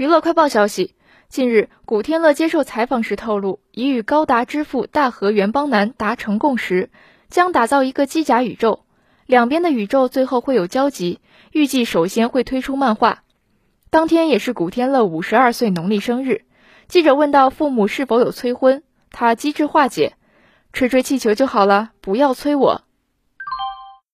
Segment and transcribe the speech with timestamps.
[0.00, 0.94] 娱乐快报消息，
[1.28, 6.88] 近日，古天乐接受采访时透露，已与高达之父大和原邦男达成共识，
[7.28, 8.86] 将打造一个机甲宇宙，
[9.26, 11.20] 两边的宇宙最后会有交集。
[11.52, 13.24] 预计首先会推出漫画。
[13.90, 16.46] 当天也是古天乐五十二岁农历生日。
[16.88, 20.14] 记者问到父母是否有催婚，他机智化解
[20.72, 22.84] ：“吹吹气球就好了，不要催我。”